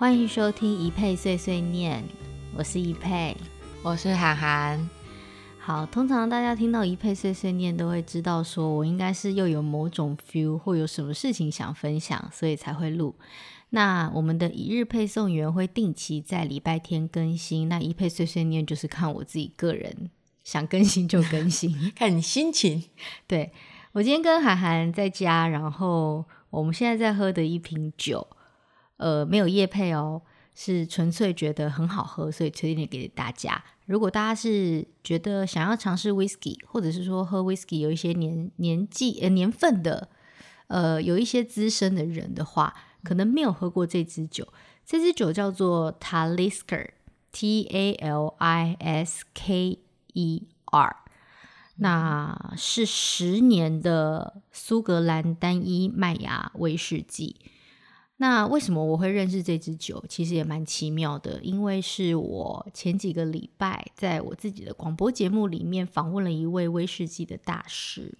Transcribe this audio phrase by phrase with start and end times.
[0.00, 2.02] 欢迎收听一佩碎碎念，
[2.56, 3.36] 我是一佩，
[3.82, 4.88] 我是涵涵。
[5.58, 13.14] 好，通常大家听到一佩碎碎念，都会知道说我应该是又有某种 feel 或有什么事情想分享，所以才会录。
[13.68, 20.08] 那我们的一日配送员会定期在礼拜天更新，那一佩碎碎念就是看我自己个人
[20.42, 22.84] 想更新就更新，看你心情。
[23.26, 23.52] 对，
[23.92, 28.26] 我今天跟涵涵在家，然后我们现在在喝的一瓶酒。
[29.00, 30.20] 呃，没有业配哦，
[30.54, 33.64] 是纯粹觉得很好喝，所以推荐给大家。
[33.86, 40.10] 如果大家是觉得想要尝试 whisky，或者是说喝 whisky 有一些年年纪呃年份的，
[40.66, 44.46] 呃有一些资深的人的话，可能没有喝过这支酒。
[44.84, 49.78] 这支酒叫做 Talisker，T A L I S K
[50.12, 50.96] E R，
[51.76, 57.36] 那是十年的苏格兰单一麦芽威士忌。
[58.22, 60.04] 那为什么我会认识这支酒？
[60.06, 68.18] 其实也蛮奇妙的，因为是我前几个礼拜在我自己的广播节目里面访问了一位威士忌的大师，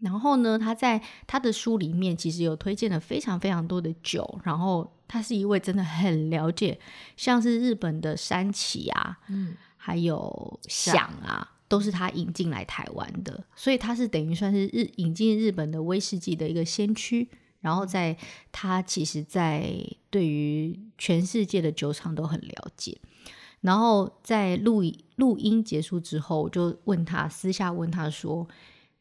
[0.00, 6.78] 然后呢，他在他的书里面其实有推荐了非常非常多的酒，然后他是一位真的很了解，
[7.16, 17.28] 像是日本的山崎啊，嗯，还有响啊，都是他引进来台湾的，所以他是等于算是日引进日本的威士忌的一个先驱。
[17.62, 18.14] 然后在
[18.52, 19.72] 他其实，在
[20.10, 23.00] 对于全世界的酒厂都很了解。
[23.62, 24.82] 然后在录
[25.16, 28.46] 录音结束之后，我就问他，私下问他说：“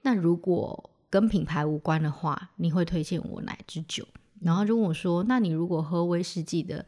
[0.04, 4.08] 那如果跟品牌无关的话，你会推荐我哪支酒？”
[4.40, 6.86] 然后就问我说：“那你如果喝威士忌的，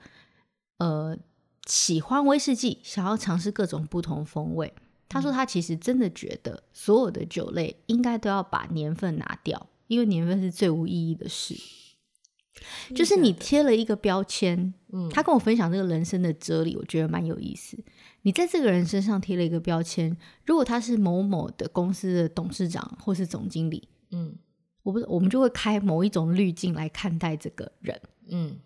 [0.78, 1.18] 呃，
[1.66, 4.72] 喜欢威士忌，想要尝试各种不同风味。”
[5.10, 9.68] 他说他其实真的觉得所有的酒类应该都要把年份拿掉。
[9.88, 11.56] 因为年份是最无意义的事，
[12.96, 14.74] 就是你贴了一个标签。
[14.92, 17.78] 嗯，他跟我分享这个人生的哲理，我觉得蛮有意思。
[18.22, 24.36] 你在这个人身上贴了一个标签，如果他是某某的公司的董事长或是总经理，嗯，
[24.84, 28.58] 我不，我们就会开某一种滤镜来看待这个人，嗯，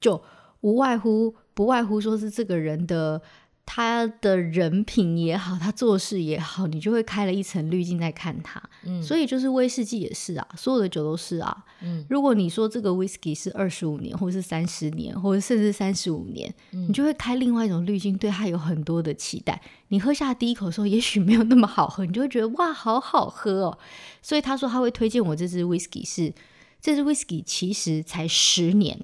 [0.00, 0.22] 就
[0.60, 3.22] 无外乎不外乎说是这个人的。
[3.66, 8.62] 他的人品也好，他做事也好，你就会开了一层滤镜在看他。
[8.84, 11.64] 嗯，所以就是威士忌也是啊，所有的酒都是啊。
[11.80, 19.60] 嗯，如果你说这个威士忌是二十五年，或者是三十年，或者甚至三十五年，嗯，你就会开另外一种滤镜，对他有很多的期待。
[19.88, 23.78] 你喝下第一口的时候，也许没有那么好喝，你就会觉得哇，好好喝哦。
[24.20, 26.32] 所以他说他会推荐我这支威士忌，是
[26.80, 29.00] 这支威士忌其实才十年。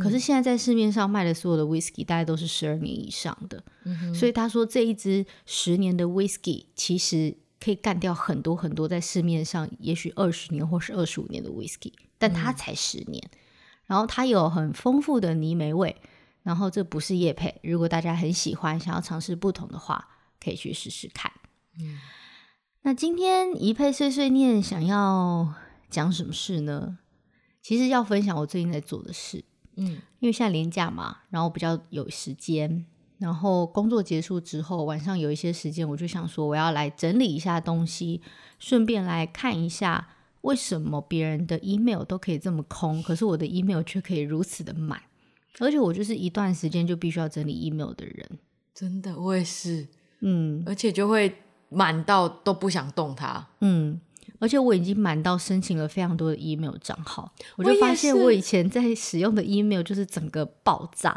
[0.00, 13.38] 可是现在在市面上卖的所有的 whisky 大概都是十二年以上的，嗯，所以他说这一支十年的 whisky 其实可以干掉很多很多在市面上也许二十年或是二十五年的 whisky，但它才十年，嗯，
[13.86, 15.94] 然后它有很丰富的泥煤味，
[16.42, 20.08] 然后这不是叶配，如果大家很喜欢想要尝试不同的话，
[20.42, 21.30] 可以去试试看。
[21.78, 21.98] 嗯，
[22.82, 25.54] 那今天一配碎碎念想要
[25.90, 26.98] 讲什么事呢？
[27.60, 29.44] 其实要分享我最近在做的事。
[29.76, 29.86] 嗯，
[30.20, 32.84] 因为现在连假嘛，然后比较有时间，
[33.18, 38.20] 然后工作结束之后，晚上有一些时间，我就想说我要来整理一下东西，
[38.58, 40.08] 顺便来看一下
[40.42, 45.00] 为什么别人的 email 都可以这么空，可是我的 email 却可以如此的满，
[45.58, 48.38] 而且我就是一段时间就必须要整理 email 的人，
[48.74, 49.88] 真的，我也是，
[50.20, 51.36] 嗯，而且就会
[51.68, 54.00] 满到都不想动它，嗯。
[54.42, 61.16] 而且我已经满到申请了非常多的 email 账号，我就发现我以前在使用的 email 就是整个爆炸，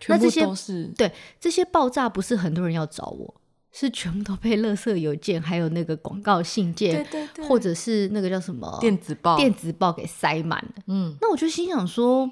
[0.00, 0.86] 全部都是。
[0.96, 3.32] 对，这些爆炸不是很多人要找我，
[3.70, 10.82] 是全部都被垃圾邮件还有那个广告信件，对对对，或者是那个叫什么电子报电子报给塞满了。
[10.88, 12.28] 嗯，那我就心想说，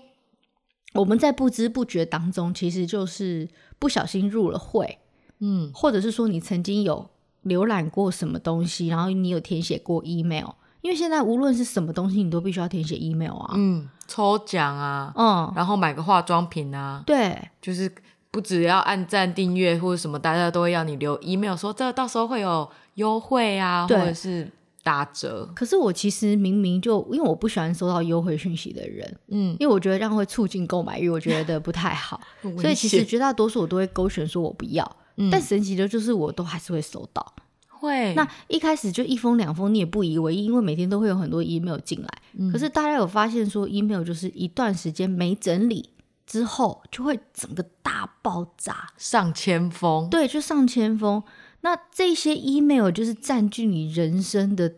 [0.94, 3.48] 我们在不知不觉当中，其实就是
[3.78, 4.98] 不小心入了会，
[5.38, 7.08] 嗯，或者是说你曾经有。
[7.44, 10.46] 浏览过什么东西，然后你有填写过 email，
[10.80, 13.54] 因为现在无论是什么东西，你都必须要填写 email 啊。
[13.54, 17.92] 嗯，抽奖啊，嗯，然后买个化妆品啊，对，就是
[18.30, 24.50] 不只要按赞订阅或者什么，大家都会要你留 email 说这到时候会有优惠啊，或者是
[24.84, 25.48] 打折。
[25.54, 32.20] 可是我其实明明就因为我不喜欢收到优惠讯息的人，嗯，因为我觉得这样会促进购买欲，我觉得不太好，
[32.60, 34.96] 所以其实绝大多数我都会勾选说我不要。
[35.26, 37.34] 嗯、但神奇的就是，我都还是会收到。
[37.68, 42.08] 会，那一开始就一封两封，你也不以为意，因为每天都会有很多 email 进来。
[42.38, 45.90] 嗯、可是大家有发现说，email 就是一段时间没整理
[46.24, 50.08] 之后，就会整个大爆炸，上千封。
[50.08, 51.22] 对，就上千封。
[51.62, 54.74] 那这些 email 就是占据你人生的，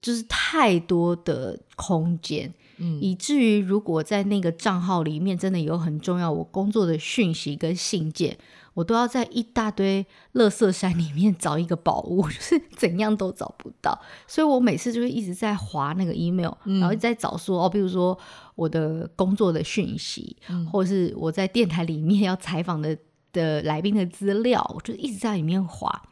[0.00, 2.54] 就是太多的空间。
[2.78, 8.36] 嗯，以至于如果在那个账号里面真的有很重要我工作的讯息跟信件，
[8.74, 13.98] 我都要在一大堆垃圾山里面找一个宝物， 就是怎样都找不到。
[14.26, 18.18] 所以我每次就会一直在划那个 email，然后一直在找说哦，比如说
[18.54, 22.96] 我的工作的讯息，嗯、或者是我在电台里面要采访的
[23.32, 26.02] 的来宾的资料，我就一直在里面划。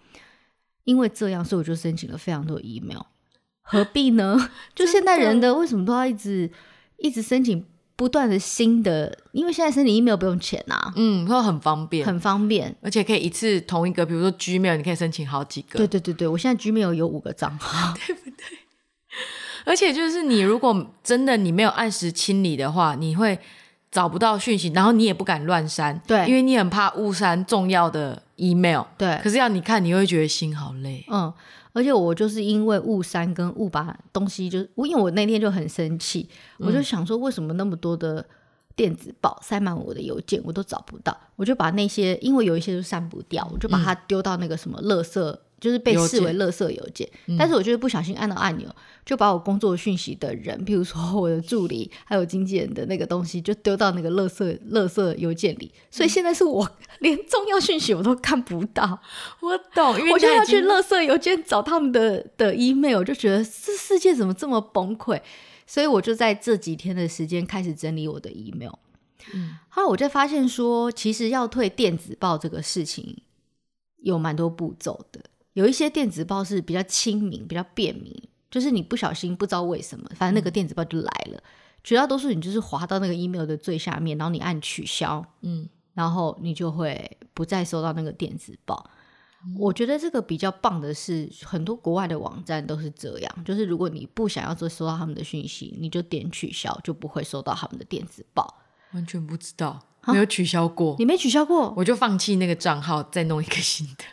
[0.85, 3.01] 因为这样，所以我就申请了非常多 email。
[3.65, 4.51] 何必呢？
[4.77, 6.49] 就现代人的为什么都要一直
[6.99, 7.67] 一直申请？
[7.97, 15.79] 不断的新的，因为现在申请 email 不用钱啊，嗯，会很方便，很方便，而且可以一次同一个，比如说 Gmail，你可以申请好几个。
[15.79, 18.35] 对对对对，我现在 Gmail 有五个账号， 对不对？
[19.65, 23.39] 而且就是你如果真的你没有按时清理的话，你会
[23.93, 29.21] 找不到讯息，然后你也不敢乱删，对，因为你很怕误删重要的 email，对。
[29.23, 31.33] 可是要你看，你会觉得心好累，嗯。
[31.75, 36.27] 而且我就是因为误删跟误把东西，就是因为我那天就很生气，
[36.59, 38.25] 嗯，我就想说为什么那么多的
[38.75, 45.37] 电子报塞满我的邮件，我都找不到，我就把那些，因为有一些就删不掉，我就把它丢到那个什么垃圾。
[45.65, 47.09] 嗯就是被视为垃圾邮件，
[47.39, 48.75] 但是我就是不小心按到按钮，嗯，
[49.07, 55.73] 就把我工作讯息的人，譬如说 我的助理还有经纪人的那个东西，就丢到那个垃圾垃圾邮件里。
[55.91, 59.01] 所以现在是我连重要讯息我都看不到。
[59.41, 65.21] 我懂，因为我就要去垃圾邮件找他们的的 email，我就觉得这世界怎么这么崩溃？
[65.67, 68.75] 所以我就在这几天的时间开始整理我的 email。
[69.33, 73.23] 嗯，后来我就发现说，其实要退电子报这个事情
[74.03, 75.21] 有蛮多步骤的。
[75.55, 78.13] 有一些电子报是比较亲民、比较便民，
[78.51, 81.39] 就是你不小心不知道为什么，反正那个电子报就来了。
[81.39, 81.43] 嗯、
[81.83, 88.91] 绝大多数你就是滑到那个 email 的最下面，然后你按取消，嗯，然后你就会不再收到那个电子报。
[89.47, 98.63] 嗯、我觉得这个比较棒的是，很多国外的网站都是这样，就是如果你不想要再收到他们的讯息，你就点取消，就不会收到他们的电子报。
[98.93, 104.05] 完全不知道，没有取消过，你没取消过，我就放弃那个账号，再弄一个新的。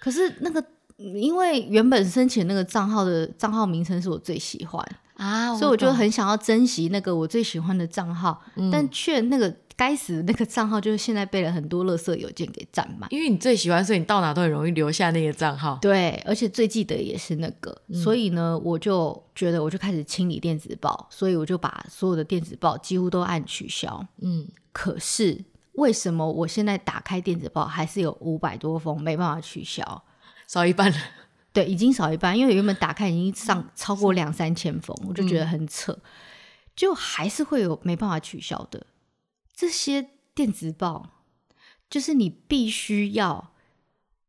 [0.00, 0.64] 可是那个。
[1.00, 13.08] 因为原本申请那个账号的账号名称是我最喜欢啊，所以我就很想要珍惜那个我最喜欢的账号，嗯、但却那个该死的那个账号就是现在被了很多垃圾邮件给占满。
[13.10, 15.78] 因为你最喜欢，所以你到哪都很容易留下那个账号。
[15.80, 24.06] 对，而且最记得也是那个，嗯、所以呢，我就觉得我就开始清理电子报，所以我就把所有的电子报几乎都按取消。
[24.20, 25.42] 嗯，可是
[25.72, 30.02] 为什么我现在打开电子报还是有五百多封没办法取消？
[30.50, 30.98] 少一半了，
[31.54, 35.96] 对，已经少一半，因为原本打开已经上超过两三千封，我就觉得很扯，
[36.74, 38.84] 就还是会有没办法取消的。
[39.54, 41.10] 这些电子报，
[41.88, 43.52] 就是你必须要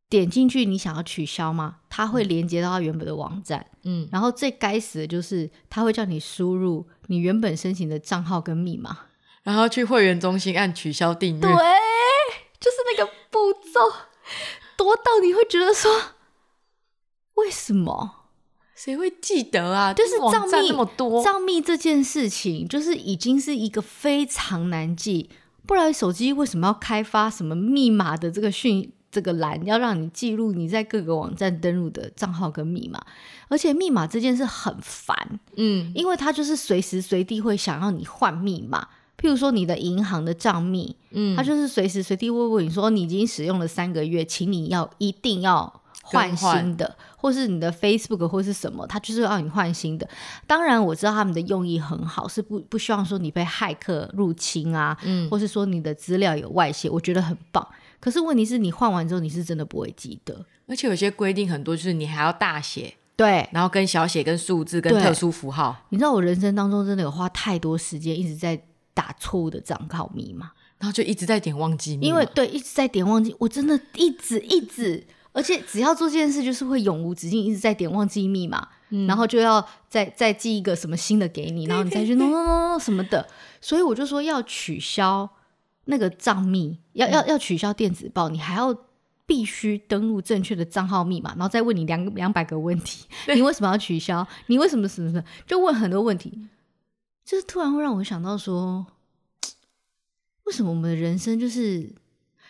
[0.08, 1.78] 点进去，你想要取消吗？
[1.90, 9.08] 它会连接到它原本的网站，嗯，然后最该死的就是它会叫你输入你原本申请的账号跟密码，
[9.42, 11.50] 然后去会员中心按取消订阅，对，
[12.60, 14.11] 就是那个步骤。
[14.84, 15.92] 多到你会觉得说，
[17.36, 18.18] 为什么？
[18.76, 19.94] 谁会记得啊？
[19.94, 25.30] 就是账密那么多，账密这件事情，就是已经是一个非常难记。
[25.68, 33.00] 不然手机为什么要开发什么密码的这个讯这个栏，要让你记录你在各个网站登录的账号跟密码？
[33.50, 38.88] 而且密码这件事很烦，嗯，因为它就是随时随地会想要你换密码。
[39.22, 50.10] 譬如说你的银行的账密，嗯，他就是随时随地会问你说，你已经使用了三个月，请你要一定要换新的，或是你的 Facebook 或是什么，他就是要让你换新的。
[50.48, 57.66] 当然我知道他们的用意很好，是不不希望说你被骇客入侵啊，嗯，或是说你的资料有外泄，我觉得很棒。
[58.00, 65.86] 可是问题是你换完之后，你是真的不会记得，而且有些规定很多，就是你还要大写，对，然后跟小写、跟数字、跟特殊符号。
[65.90, 68.60] 你知道我人生当中真的有花太多时间一直在。
[68.94, 83.28] 打错误的账号密码，然后就一直在点忘记密码，因为对，一直在点忘记，我真的一直一直，而且只要做这件事，就是会永无止境，一直在点忘记密码，嗯、然后就要再再寄一个什么新的给你，然后你再去弄弄弄弄什么的，
[83.62, 85.30] 所以我就说要取消
[85.86, 88.76] 那个账密，要要要取消电子报，你还要
[89.26, 94.28] 必须登录正确的账号密码，然后再问你两两百个问题，你为什么要取消？
[94.48, 95.24] 你为什么什么什么？
[95.48, 96.38] 就问很多问题。
[97.26, 98.86] 就是突然会让我想到说，
[100.46, 101.94] 为什么我们的人生就是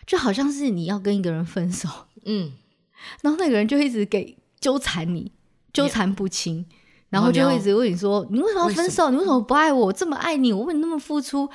[0.06, 1.88] 就好像是你要跟一个人分手，
[2.24, 2.52] 嗯，
[3.22, 5.32] 然后那个人就一直给纠缠你，
[5.72, 6.66] 纠缠不清，
[7.10, 9.10] 然后就会一直问你说，你为什么要分手？
[9.10, 9.86] 你为什么不爱我？
[9.86, 11.48] 我这么爱你，我为你那么付出，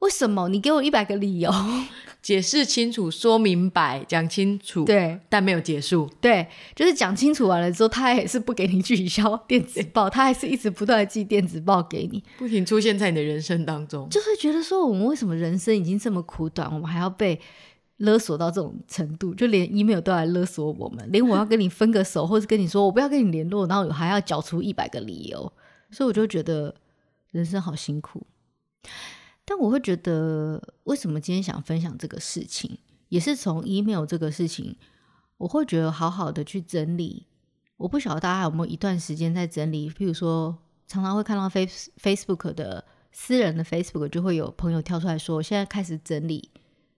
[0.00, 0.48] 为什么？
[0.48, 1.50] 你给我一百个理由，
[2.22, 4.84] 解释清楚，说明白，讲清楚。
[4.84, 6.08] 对，但没有结束。
[6.20, 14.06] 对，就是讲清楚完了之后，他也是不给你取消电子报，他还是一直不断的寄电子报给你，不停出现在你的人生当中。
[14.10, 17.40] 就会觉得说，我们为什么人生已经这么苦短，我们还要被
[17.96, 19.34] 勒索到这种程度？
[19.34, 25.50] 就连 email 都来勒索我们，连我要跟你分个手，或是跟你说我不要跟你联络，然后我还要缴出一百个理由，
[25.90, 26.74] 所以我就觉得
[27.30, 28.26] 人生好辛苦。
[29.48, 32.76] 但我会觉得，为什么今天想分享这个事情，
[33.08, 34.76] 也是从 email 这个事情，
[35.38, 37.26] 我会觉得好好的去整理。
[37.76, 46.50] 我不晓得大家有没有一段时间在整理，譬如说，常常会看到 face Facebook 的私人的 Facebook，就会有朋友跳出来说，我现在开始整理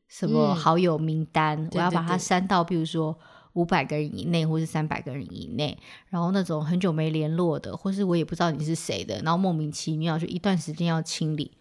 [0.07, 3.19] 什么好友名单，嗯、我要把它删到，譬如说
[3.53, 5.77] 五百个人以内，或是三百个人以内，
[6.09, 11.58] 然后那种很久没联络的，或是我也不知道你是谁的，然后莫名其妙就一段时间要清理。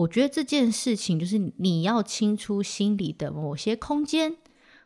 [0.00, 4.36] 我觉得这件事情就是你要清出心里的某些空间，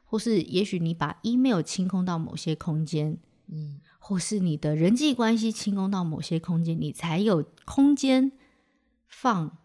[0.04, 8.32] 或是也许你把 email 清空到某些空间，嗯，或是你的人际关系清空到某些空间，你才有空间
[9.06, 9.58] 放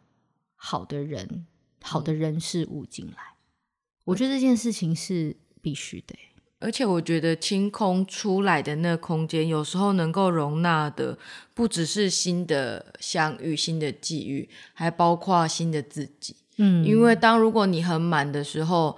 [0.55, 1.47] 好的人、
[1.81, 3.13] 好的人事物进来。
[3.13, 6.15] 嗯，我觉得这件事情是必须的。
[6.61, 11.17] 而且我觉得清空出来的那空间，有时候能够容纳的
[11.53, 16.35] 不只是新的相遇、新的际遇，还包括新的自己。
[16.57, 18.97] 嗯，因为当如果你很满的时候，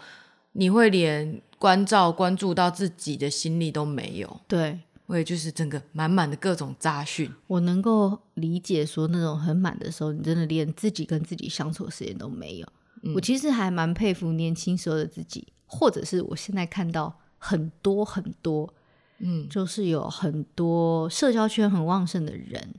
[0.53, 4.41] 你会连关照、关注到自己的心力都没有。
[4.47, 7.31] 对，我也就是整个满满的各种杂讯。
[7.45, 12.67] 我能够理解说，那种很满的时候，你真的连自己跟自己相处的时间都没有。
[13.03, 17.20] 嗯，我其实还蛮佩服年轻时候的自己，或者是我现在看到。
[17.43, 18.71] 很多很多，
[19.17, 22.75] 嗯，就是有很多社交圈很旺盛的人，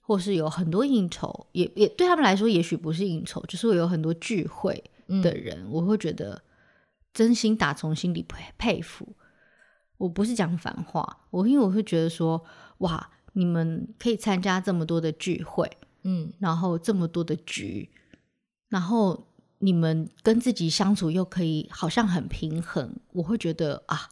[0.00, 4.82] 或是有很多应酬，也也对他们来说，也许不是应酬，就是有很多聚会
[5.22, 6.42] 的人，嗯，我会觉得
[7.14, 9.14] 真心打从心里佩佩服。
[9.96, 12.44] 我不是讲反话，我因为我会觉得说，
[12.78, 15.70] 哇，你们可以参加这么多的聚会，
[16.02, 17.88] 嗯，然后这么多的局，
[18.68, 19.28] 然后。
[19.62, 24.08] 你们跟自己相处又可以好像很平衡，我会觉得啊，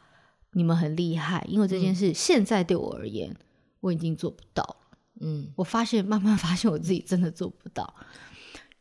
[0.53, 3.35] 你们很厉害，因为这件事现在对我而言，
[3.81, 4.99] 我已经做不到了。
[5.21, 7.95] 嗯，我发现慢慢发现我自己真的做不到。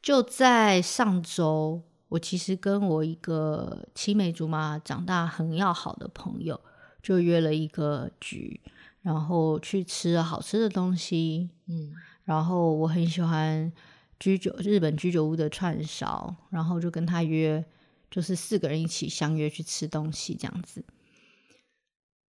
[0.01, 6.59] 就在上周，我其实跟我一个青梅竹马、长大很要好的朋友，
[7.01, 8.59] 就约了一个局，
[9.01, 11.49] 然后去吃了好吃的东西。
[11.67, 11.93] 嗯，
[12.25, 13.71] 然后我很喜欢。
[14.19, 17.63] 居酒日本居酒屋的串烧，然后就跟他约，
[18.09, 20.83] 就是四个人一起相约去吃东西这样子。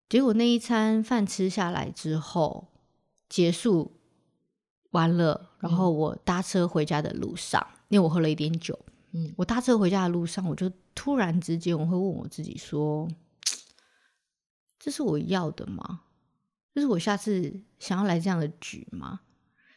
[0.10, 2.68] 结果那一餐饭吃下来之后，
[3.30, 4.00] 结束
[4.92, 8.78] 完了，然后我搭车回家的路上，嗯、因为我喝了一点酒，
[9.12, 13.08] 嗯，我搭车回家的路上，我就突然之间我会问我自己说
[14.80, 16.02] ：“这是我要的吗？
[16.74, 19.22] 这是我下次想要来这样的局吗？”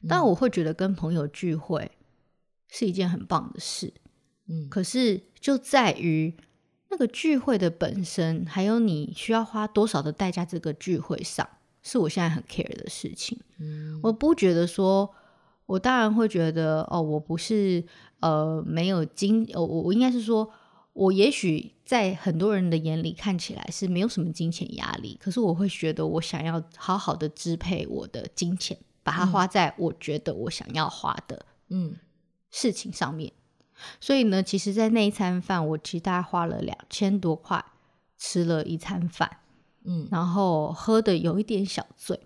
[0.08, 1.90] 但我会觉得跟朋友聚会。
[2.70, 3.92] 是一件很棒的事，
[4.46, 6.36] 嗯，可是就在于
[6.88, 11.48] 那个聚会的本身，还有你需要花多少的代价，这个聚会上
[11.82, 13.38] 是我现在很 care 的事情。
[13.58, 15.12] 嗯，我不觉得说，
[15.66, 17.84] 我当然会觉得哦，我不是
[18.20, 20.48] 呃没有金，我我应该是说，
[20.92, 31.96] 我也许在很多人的眼里看起来是没有什么金钱压力，可是我会觉得我想要好好的支配我的金钱，把它花在我觉得我想要花的，嗯。
[32.50, 33.32] 事情上面，
[34.00, 37.64] 所以呢，其实，在那一餐饭，我其实大概花了两千多块
[38.18, 39.38] 吃了一餐饭，
[39.84, 42.18] 嗯，然后喝的有一点小醉，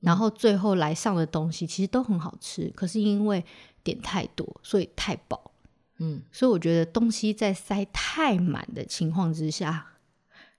[0.00, 3.44] 然后最后来上的东西其实都很好吃，可是因为
[3.82, 5.50] 点太多，所以太饱，
[5.98, 9.86] 嗯，所以我觉得东西在塞太满的情况之下，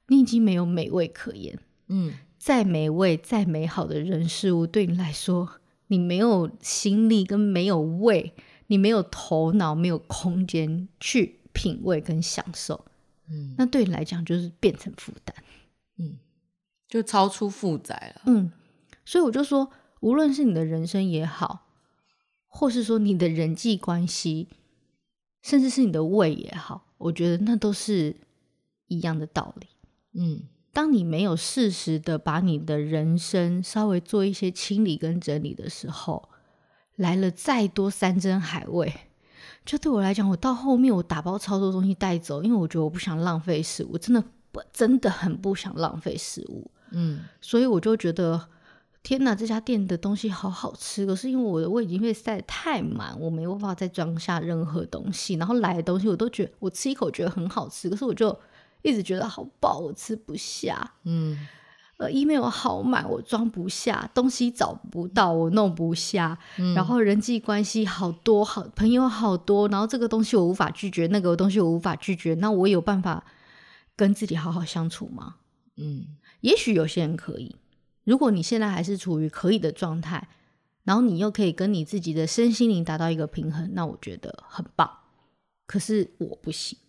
[0.08, 5.48] 你已经没有美味可言，嗯，再美味、再美好的人事物，对你来说，
[5.88, 8.34] 你没有心力跟没有胃。
[8.72, 12.86] 你没有头脑，没有空间去品味跟享受，
[13.28, 15.36] 嗯，那对你来讲就是变成负担，
[15.98, 16.18] 嗯，
[16.88, 18.50] 就超出负载了，嗯，
[19.04, 21.68] 所以我就说，无论是你的人生也好，
[22.48, 24.48] 或是说你的人际关系，
[25.42, 28.16] 甚至是你的胃也好，我觉得那都是
[28.88, 29.68] 一样的道理，
[30.14, 36.30] 嗯，当你没有适时的把你的人生稍微做一些清理跟整理的时候。
[36.96, 38.94] 来了再多山珍海味，
[39.66, 46.70] 就对我来讲，我到后面我打包超多东西带走，因为我觉得我不想浪费食物，真的不真的很不想浪费食物。
[46.92, 48.50] 嗯，所以我就觉得
[49.02, 55.36] 天哪，这家店的东西好好吃，可是因为我的胃已经被塞得太满，我没有办法再装下任何东西。
[55.36, 58.38] 然后来的东西我都觉得，我吃一口觉得很好吃，可是我就
[58.82, 60.94] 一直觉得好饱，我吃不下。
[61.06, 61.48] 嗯，
[62.02, 66.36] 呃，email 好满，我装不下，东西找不到，我弄不下。
[66.58, 73.24] 嗯，然后人际关系好多，好朋友好多，然后这个东西我无法拒绝，那个东西我无法拒绝，那我有办法
[73.96, 75.36] 跟自己好好相处吗？
[75.78, 76.08] 嗯，
[76.40, 77.56] 也许有些人可以。
[78.04, 80.28] 如果你现在还是处于可以的状态，
[80.84, 84.90] 然后你又可以跟你自己的身心灵达到一个平衡，那我觉得很棒。
[85.68, 86.80] 可是我不行。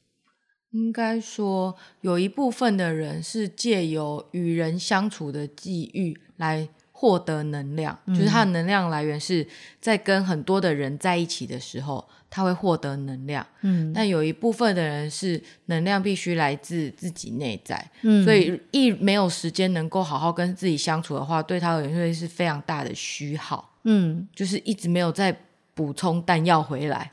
[0.73, 9.47] 应该说，有一部分的人是借由与人相处的际遇来获得能量，嗯，就是他的能量来源是
[9.81, 12.07] 在跟很多的人在一起的时候。
[12.35, 25.37] 他会获得能量，嗯，但有一部分的人是能量必须来自自己内在，嗯，所以一没有时间能够好好跟自己相处的话，对他而言会是非常大的虚耗，嗯，就是一直没有再
[25.75, 27.13] 补充弹药回来。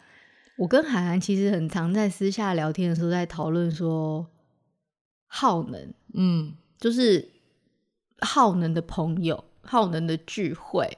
[0.60, 4.30] 我跟海涵其实很常在私下聊天的时候在讨论说，
[5.26, 7.30] 耗能，嗯，就是
[8.20, 10.98] 耗能的朋友，耗能的聚会。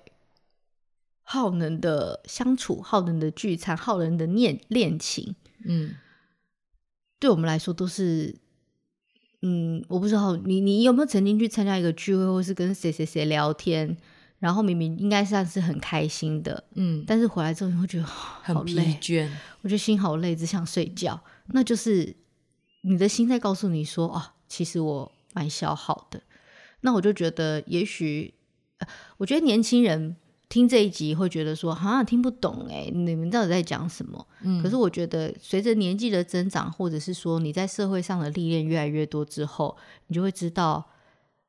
[1.22, 5.96] 耗能的相处，耗能的聚餐，耗能的恋恋情，嗯，
[7.20, 8.36] 对我们来说都是，
[9.42, 13.96] 嗯，我不知道你你有没有曾经去参加一个聚会，或是跟谁谁谁聊天，
[14.42, 19.30] 然后明明应该算是很开心的，嗯，但是回来之后你会觉得很疲倦，
[19.62, 21.18] 我觉得心好累，只想睡觉。
[21.54, 22.14] 那就是
[22.82, 26.22] 你的心在告诉你说，哦，其实我蛮消耗的。
[26.82, 28.34] 那我就觉得，也许，
[29.16, 30.18] 我觉得年轻人。
[30.52, 34.28] 听这一集会觉得说好像听不懂哎，你们到底在讲什么？
[34.42, 40.86] 嗯，可是我觉得随着年纪的增长，或者是说你在社会上的历练越来越多之后，你就会知道，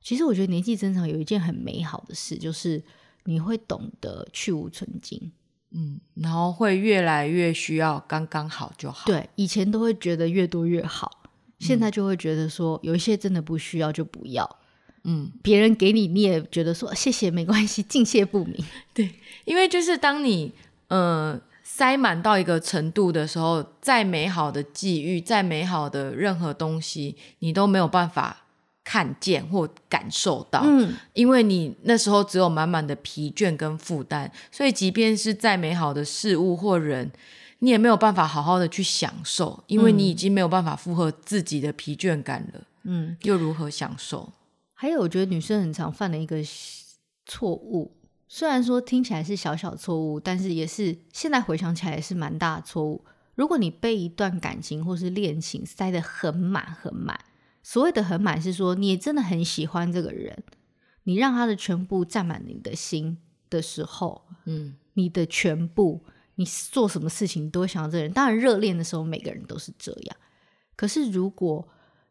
[0.02, 2.82] 其实我觉得年纪增长有一件很美好的事，就是
[3.24, 5.30] 你会懂得去无存精，
[5.70, 9.06] 嗯，然后会越来越需要刚刚好就好。
[9.06, 11.22] 对，以前都会觉得越多越好，
[11.58, 14.58] 现在就会觉得说有一些真的不需要就不要。
[15.04, 18.64] 嗯，别人给你，你也觉得说谢谢没关系，敬谢不明。
[18.94, 20.52] 对，因为就是当你
[20.88, 28.41] 呃塞满到一个程度的时候，再美好的际遇，再美好的任何东西，你都没有办法
[28.84, 30.62] 看见或感受到。
[30.64, 37.10] 嗯，因为你那时候只有满满的疲倦跟负担，所以即便是再美好的事物或人，
[37.60, 42.62] 你也没有办法好好的去享受，因为你已经没有办法负荷自己的疲倦感了。
[42.84, 44.32] 嗯，又如何享受？
[44.74, 46.38] 还有，我觉得女生很常犯的一个
[47.24, 47.92] 错误，
[48.28, 53.04] 虽然说听起来是小小错误，但是也是现在回想起来也是蛮大的错误。
[53.36, 57.18] 如果你被一段感情或是恋情塞得很满很满，
[57.62, 60.42] 所谓的很满是说你真的很喜欢这个人，
[61.04, 68.12] 你让他的全部占满你的心的时候，嗯，你的全部，你做什么事情都会想到这个人。
[68.12, 70.16] 当然，热恋的时候每个人都是这样，
[70.76, 71.68] 可是如果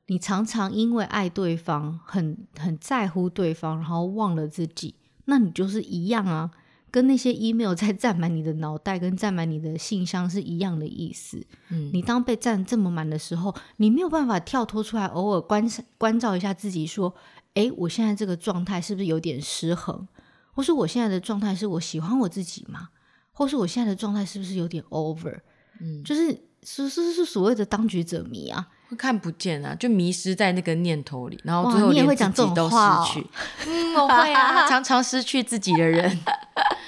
[0.08, 6.52] 你常常因为爱对方，很很在乎对方，然后忘了自己，那你就是一样啊，
[6.92, 11.42] 跟那些 email 在占满你的脑袋，跟占满你的信箱是一样的意思。
[11.70, 15.66] 嗯，你当被占这么满的时候，你没有办法跳脱出来，偶尔关
[15.98, 17.16] 关照一下自己，说：
[17.54, 20.08] 诶，我现在这个状态是不是有点失衡？
[20.54, 22.90] 或是我现在的状态是我喜欢我自己吗？
[23.32, 25.40] 或是我现在的状态是不是有点 over？
[25.80, 28.68] 嗯，就是是是是所谓的当局者迷啊。
[28.98, 32.76] 看不见啊，就迷失在那个念头里，然后最后连自己都失
[33.14, 33.26] 去。
[33.66, 36.20] 嗯，我会啊，常常失去自己的人，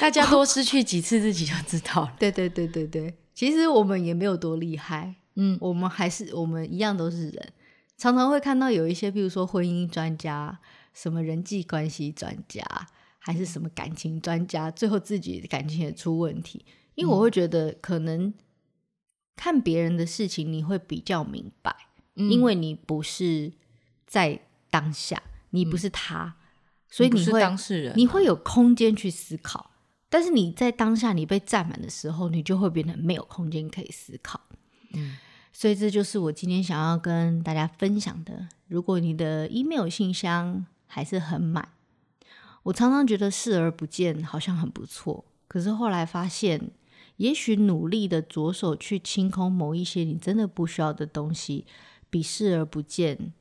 [0.00, 2.14] 大家多失去几次自己就知道了。
[2.18, 7.52] 对对对对对，其实我们也没有多厉害，嗯，我们还是我们一样都是人，
[7.96, 10.58] 常常会看到有一些，比如说婚姻专家、
[10.92, 12.64] 什么人际关系专家，
[13.18, 18.32] 还是什么感情专家，最后自己的感情也出问题，因为我会觉得可能。
[19.40, 21.72] 看别人的事情，你会比较明白，
[22.16, 23.52] 嗯，因为你不是
[24.04, 26.34] 在当下，你不是他，嗯，
[26.90, 29.67] 所以你会，当事人，你会有空间去思考。
[30.08, 34.40] 但是你在当下你被占满的时候，你就会变得没有空间可以思考。
[34.94, 35.16] 嗯，
[35.52, 38.48] 所以这就是我今天想要跟大家分享的。
[38.68, 41.68] 如果你的 email 信箱还是很满，
[42.64, 46.70] 我常常觉得视而不见好像很不错，可是后来发现。
[47.18, 51.66] 也许努力的着手去清空某一些你真的不需要的东西，
[52.08, 53.32] 比视而不见，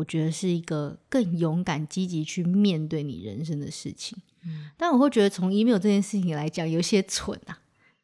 [0.00, 4.18] 我觉得是一个更勇敢、积极去面对你人生的事情。
[4.44, 7.60] 嗯，但我会觉得从 email 这件事情来讲，有些蠢啊。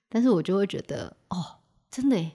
[0.09, 1.57] 但是我就会觉得，哦，
[1.91, 2.33] 真的，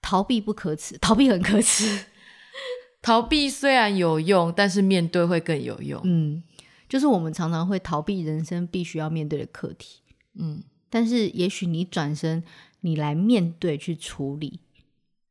[0.00, 2.06] 逃避不可耻，逃避很可耻。
[3.02, 6.00] 逃避虽然有用，但是面对会更有用。
[6.04, 6.42] 嗯，
[6.88, 10.00] 就是我们常常会逃避人生必须要面对的课题。
[10.34, 12.42] 嗯，但是也许你转身，
[12.80, 14.60] 你来面对去处理，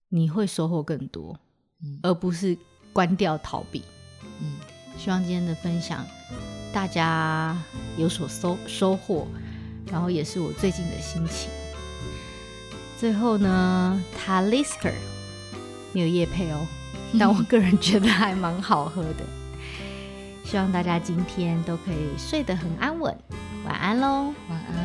[0.10, 1.40] 你会收获更多，
[1.84, 2.58] 嗯，而不是
[2.96, 3.84] 关掉逃避。
[4.40, 4.54] 嗯，
[4.98, 6.06] 希望今天的分享
[6.72, 7.58] 大家
[7.98, 9.28] 有所收收获，
[9.92, 11.50] 然后也是我最近的心情。
[12.98, 14.94] 最后呢，Talisker
[15.92, 16.66] 没有夜配哦。
[17.20, 19.26] 但我个人觉得还蛮好喝的，
[20.46, 23.14] 希望大家今天都可以睡得很安稳，
[23.66, 24.85] 晚安喽，晚安。